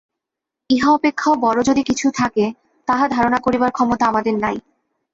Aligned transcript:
ইহা 0.69 0.89
অপেক্ষাও 0.91 1.33
বড় 1.41 1.59
যদি 1.63 1.81
কিছু 1.83 2.07
থাকে, 2.11 2.45
তাহা 2.87 3.05
ধারণা 3.07 3.39
করিবার 3.39 3.71
ক্ষমতা 3.71 4.03
আমাদের 4.07 4.35
নাই। 4.39 4.57